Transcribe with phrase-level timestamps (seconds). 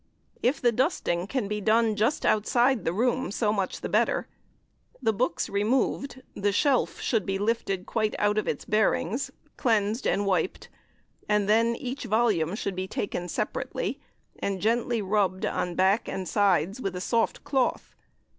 [0.41, 4.27] If the dusting can be done just outside the room so much the better.
[4.99, 10.25] The books removed, the shelf should be lifted quite out of its bearings, cleansed and
[10.25, 10.69] wiped,
[11.29, 13.99] and then each volume should be taken separately,
[14.39, 17.95] and gently rubbed on back and sides with a soft cloth.